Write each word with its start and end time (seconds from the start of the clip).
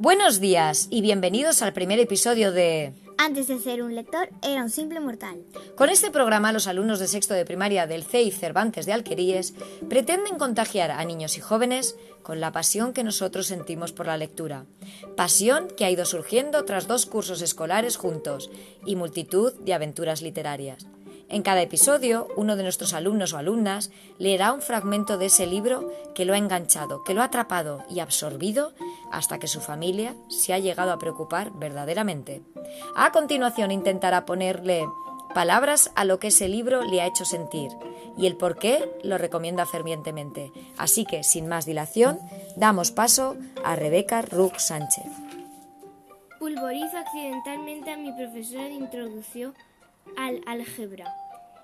Buenos 0.00 0.38
días 0.38 0.86
y 0.92 1.00
bienvenidos 1.00 1.60
al 1.60 1.72
primer 1.72 1.98
episodio 1.98 2.52
de... 2.52 2.92
Antes 3.18 3.48
de 3.48 3.58
ser 3.58 3.82
un 3.82 3.96
lector, 3.96 4.28
era 4.44 4.62
un 4.62 4.70
simple 4.70 5.00
mortal. 5.00 5.42
Con 5.74 5.88
este 5.90 6.12
programa, 6.12 6.52
los 6.52 6.68
alumnos 6.68 7.00
de 7.00 7.08
sexto 7.08 7.34
de 7.34 7.44
primaria 7.44 7.88
del 7.88 8.04
CEI 8.04 8.30
Cervantes 8.30 8.86
de 8.86 8.92
Alqueríes 8.92 9.54
pretenden 9.88 10.38
contagiar 10.38 10.92
a 10.92 11.04
niños 11.04 11.36
y 11.36 11.40
jóvenes 11.40 11.96
con 12.22 12.38
la 12.38 12.52
pasión 12.52 12.92
que 12.92 13.02
nosotros 13.02 13.48
sentimos 13.48 13.90
por 13.90 14.06
la 14.06 14.16
lectura. 14.16 14.66
Pasión 15.16 15.66
que 15.76 15.84
ha 15.84 15.90
ido 15.90 16.04
surgiendo 16.04 16.64
tras 16.64 16.86
dos 16.86 17.04
cursos 17.04 17.42
escolares 17.42 17.96
juntos 17.96 18.52
y 18.86 18.94
multitud 18.94 19.52
de 19.54 19.74
aventuras 19.74 20.22
literarias. 20.22 20.86
En 21.30 21.42
cada 21.42 21.60
episodio, 21.60 22.26
uno 22.36 22.56
de 22.56 22.62
nuestros 22.62 22.94
alumnos 22.94 23.34
o 23.34 23.38
alumnas 23.38 23.90
leerá 24.18 24.52
un 24.52 24.62
fragmento 24.62 25.18
de 25.18 25.26
ese 25.26 25.46
libro 25.46 25.92
que 26.14 26.24
lo 26.24 26.32
ha 26.32 26.38
enganchado, 26.38 27.04
que 27.04 27.12
lo 27.12 27.20
ha 27.20 27.26
atrapado 27.26 27.84
y 27.90 28.00
absorbido 28.00 28.72
hasta 29.12 29.38
que 29.38 29.46
su 29.46 29.60
familia 29.60 30.14
se 30.28 30.54
ha 30.54 30.58
llegado 30.58 30.90
a 30.90 30.98
preocupar 30.98 31.50
verdaderamente. 31.52 32.42
A 32.96 33.12
continuación 33.12 33.70
intentará 33.70 34.24
ponerle 34.24 34.86
palabras 35.34 35.92
a 35.96 36.06
lo 36.06 36.18
que 36.18 36.28
ese 36.28 36.48
libro 36.48 36.82
le 36.82 37.02
ha 37.02 37.06
hecho 37.06 37.26
sentir 37.26 37.70
y 38.16 38.26
el 38.26 38.36
por 38.36 38.58
qué 38.58 38.90
lo 39.04 39.18
recomienda 39.18 39.66
fervientemente. 39.66 40.50
Así 40.78 41.04
que, 41.04 41.22
sin 41.24 41.46
más 41.46 41.66
dilación, 41.66 42.18
damos 42.56 42.90
paso 42.90 43.36
a 43.64 43.76
Rebeca 43.76 44.22
Rug 44.22 44.58
Sánchez. 44.58 45.04
Pulvorizo 46.38 46.96
accidentalmente 46.96 47.90
a 47.90 47.96
mi 47.98 48.12
profesora 48.12 48.64
de 48.64 48.74
introducción 48.74 49.54
al 50.16 50.40
álgebra. 50.46 51.06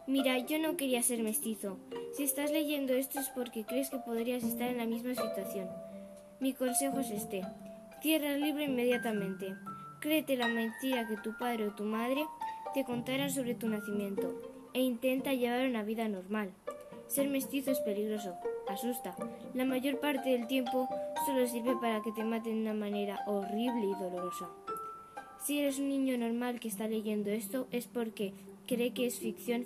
Mira, 0.07 0.39
yo 0.39 0.59
no 0.59 0.77
quería 0.77 1.03
ser 1.03 1.23
mestizo. 1.23 1.79
Si 2.17 2.25
estás 2.25 2.51
leyendo 2.51 2.93
esto 2.93 3.21
es 3.21 3.29
porque 3.31 3.65
crees 3.65 3.91
que 3.91 3.99
podrías 3.99 4.45
estar 4.45 4.69
en 4.69 4.79
la 4.79 4.87
misma 4.87 5.15
situación. 5.15 5.69
Mi 6.41 6.53
consejo 6.53 7.01
es 7.01 7.11
este. 7.11 7.43
Cierra 8.03 8.35
el 8.35 8.43
libro 8.43 8.63
inmediatamente. 8.63 9.55
Créete 10.01 10.37
la 10.37 10.49
mentira 10.49 11.09
que 11.09 11.17
tu 11.17 11.37
padre 11.39 11.69
o 11.69 11.75
tu 11.75 11.85
madre 11.85 12.27
te 12.75 12.85
contaran 12.85 13.31
sobre 13.31 13.55
tu 13.55 13.69
nacimiento 13.69 14.43
e 14.75 14.81
intenta 14.81 15.33
llevar 15.33 15.67
una 15.67 15.83
vida 15.83 16.07
normal. 16.09 16.53
Ser 17.07 17.29
mestizo 17.29 17.71
es 17.71 17.81
peligroso, 17.81 18.35
asusta. 18.69 19.17
La 19.55 19.65
mayor 19.65 20.01
parte 20.01 20.31
del 20.31 20.47
tiempo 20.47 20.89
solo 21.25 21.47
sirve 21.47 21.77
para 21.81 22.03
que 22.03 22.13
te 22.13 22.25
maten 22.25 22.57
de 22.57 22.61
una 22.61 22.75
manera 22.75 23.21
horrible 23.27 23.87
y 23.87 23.95
dolorosa. 23.95 24.51
Si 25.45 25.59
eres 25.59 25.79
un 25.79 25.91
niño 25.91 26.17
normal 26.17 26.59
que 26.59 26.69
está 26.69 26.89
leyendo 26.89 27.29
esto 27.29 27.67
es 27.71 27.87
porque 27.87 28.33
cree 28.67 28.95
que 28.95 29.05
es 29.05 29.19
ficción 29.19 29.65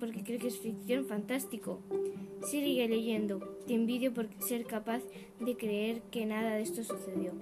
porque 0.00 0.22
cree 0.22 0.38
que 0.38 0.48
es 0.48 0.58
ficción 0.58 1.04
fantástico. 1.04 1.80
Sigue 2.46 2.88
leyendo. 2.88 3.38
Te 3.66 3.74
envidio 3.74 4.14
por 4.14 4.28
ser 4.38 4.64
capaz 4.64 5.02
de 5.40 5.56
creer 5.58 6.00
que 6.10 6.24
nada 6.24 6.54
de 6.54 6.62
esto 6.62 6.82
sucedió. 6.84 7.32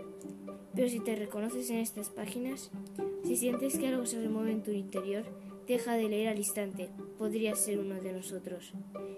Pero 0.75 0.89
si 0.89 0.99
te 0.99 1.15
reconoces 1.15 1.71
en 1.71 1.77
estas 1.77 2.11
páginas, 2.11 2.73
si 3.23 3.37
sientes 3.37 3.79
que 3.79 3.87
algo 3.87 4.07
se 4.07 4.21
remueve 4.21 4.51
en 4.51 4.65
tu 4.65 4.73
interior, 4.73 5.25
deja 5.69 5.95
de 5.95 6.09
leer 6.09 6.27
al 6.27 6.39
instante. 6.39 6.89
Podrías 7.17 7.65
ser 7.65 7.79
uno 7.79 8.01
de 8.01 8.13
nosotros. 8.13 8.73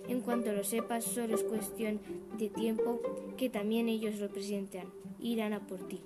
En 0.06 0.20
cuanto 0.20 0.52
lo 0.52 0.64
sepas, 0.64 1.04
solo 1.04 1.34
es 1.34 1.44
cuestión 1.44 1.98
de 2.36 2.50
tiempo 2.50 3.00
que 3.38 3.48
también 3.48 3.88
ellos 3.88 4.18
lo 4.18 4.28
presentan. 4.28 4.88
Irán 5.18 5.54
a 5.54 5.66
por 5.66 5.88
ti. 5.88 6.02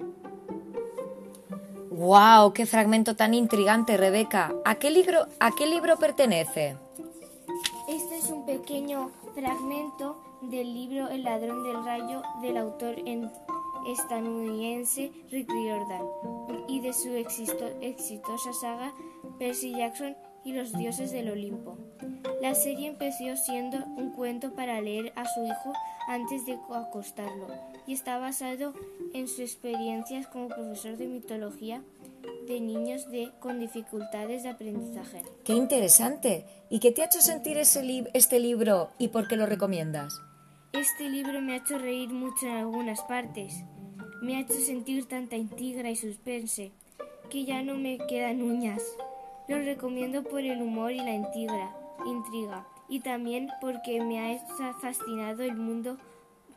¡Wow! 1.92 2.54
¡Qué 2.54 2.64
fragmento 2.64 3.16
tan 3.16 3.34
intrigante, 3.34 3.98
Rebeca! 3.98 4.54
¿A 4.64 4.76
qué 4.76 4.90
libro, 4.90 5.26
a 5.38 5.50
qué 5.50 5.66
libro 5.66 5.98
pertenece? 5.98 6.76
Este 7.86 8.16
es 8.16 8.30
un 8.30 8.46
pequeño 8.46 9.10
fragmento 9.34 10.16
del 10.40 10.72
libro 10.72 11.10
El 11.10 11.22
ladrón 11.22 11.62
del 11.62 11.84
rayo 11.84 12.22
del 12.40 12.56
autor 12.56 12.96
estadounidense 13.86 15.12
Rick 15.30 15.50
Riordan 15.50 16.02
y 16.66 16.80
de 16.80 16.94
su 16.94 17.12
exitosa 17.12 18.52
saga 18.54 18.94
Percy 19.38 19.72
Jackson 19.76 20.16
y 20.44 20.54
los 20.54 20.72
dioses 20.72 21.12
del 21.12 21.30
Olimpo. 21.30 21.76
La 22.40 22.54
serie 22.54 22.88
empezó 22.88 23.36
siendo 23.36 23.84
un 23.98 24.12
cuento 24.12 24.54
para 24.54 24.80
leer 24.80 25.12
a 25.14 25.26
su 25.26 25.44
hijo 25.44 25.74
antes 26.08 26.46
de 26.46 26.58
acostarlo 26.74 27.48
y 27.86 27.94
está 27.94 28.18
basado 28.18 28.74
en 29.14 29.28
sus 29.28 29.40
experiencias 29.40 30.26
como 30.26 30.48
profesor 30.48 30.96
de 30.96 31.06
mitología 31.06 31.82
de 32.46 32.60
niños 32.60 33.10
de, 33.10 33.30
con 33.40 33.60
dificultades 33.60 34.42
de 34.42 34.50
aprendizaje. 34.50 35.22
¡Qué 35.44 35.54
interesante! 35.54 36.44
¿Y 36.70 36.80
qué 36.80 36.92
te 36.92 37.02
ha 37.02 37.06
hecho 37.06 37.20
sentir 37.20 37.56
ese 37.56 38.04
este 38.14 38.40
libro 38.40 38.90
y 38.98 39.08
por 39.08 39.28
qué 39.28 39.36
lo 39.36 39.46
recomiendas? 39.46 40.20
Este 40.72 41.08
libro 41.08 41.40
me 41.40 41.54
ha 41.54 41.56
hecho 41.56 41.78
reír 41.78 42.10
mucho 42.10 42.46
en 42.46 42.52
algunas 42.52 43.02
partes. 43.02 43.64
Me 44.22 44.36
ha 44.36 44.40
hecho 44.40 44.54
sentir 44.54 45.06
tanta 45.06 45.36
intriga 45.36 45.88
y 45.90 45.96
suspense 45.96 46.72
que 47.30 47.44
ya 47.44 47.62
no 47.62 47.76
me 47.76 47.98
quedan 48.08 48.42
uñas. 48.42 48.82
Lo 49.48 49.58
recomiendo 49.58 50.22
por 50.22 50.40
el 50.40 50.62
humor 50.62 50.92
y 50.92 50.98
la 50.98 51.14
intriga, 51.14 51.74
intriga 52.06 52.66
y 52.88 53.00
también 53.00 53.48
porque 53.60 54.02
me 54.02 54.20
ha 54.20 54.38
fascinado 54.80 55.42
el 55.42 55.56
mundo 55.56 55.98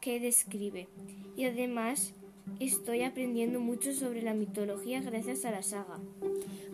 que 0.05 0.19
describe. 0.19 0.88
Y 1.35 1.45
además 1.45 2.13
estoy 2.59 3.01
aprendiendo 3.01 3.59
mucho 3.59 3.91
sobre 3.91 4.21
la 4.21 4.35
mitología 4.35 5.01
gracias 5.01 5.45
a 5.45 5.51
la 5.51 5.63
saga. 5.63 5.97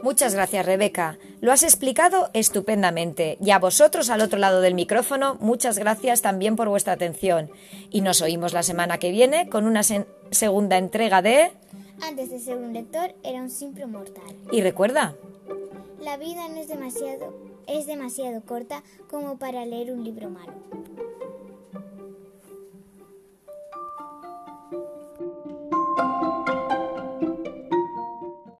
Muchas 0.03 0.35
gracias, 0.35 0.65
Rebeca. 0.65 1.17
Lo 1.39 1.53
has 1.53 1.63
explicado 1.63 2.29
estupendamente. 2.33 3.37
Y 3.39 3.51
a 3.51 3.59
vosotros 3.59 4.09
al 4.09 4.19
otro 4.19 4.37
lado 4.37 4.59
del 4.59 4.73
micrófono, 4.73 5.37
muchas 5.39 5.79
gracias 5.79 6.21
también 6.21 6.57
por 6.57 6.67
vuestra 6.67 6.91
atención. 6.91 7.49
Y 7.89 8.01
nos 8.01 8.21
oímos 8.21 8.51
la 8.51 8.63
semana 8.63 8.97
que 8.97 9.11
viene 9.11 9.47
con 9.47 9.65
una 9.65 9.83
segunda 9.83 10.77
entrega 10.77 11.21
de... 11.21 11.53
Antes 12.01 12.31
de 12.31 12.39
ser 12.39 12.57
un 12.57 12.73
lector, 12.73 13.15
era 13.23 13.41
un 13.41 13.49
simple 13.49 13.85
mortal. 13.85 14.35
Y 14.51 14.59
recuerda, 14.59 15.15
la 16.01 16.17
vida 16.17 16.49
no 16.49 16.57
es 16.59 16.67
demasiado, 16.67 17.33
es 17.65 17.85
demasiado 17.85 18.41
corta 18.41 18.83
como 19.09 19.37
para 19.37 19.65
leer 19.65 19.93
un 19.93 20.03
libro 20.03 20.29
malo. 20.29 20.51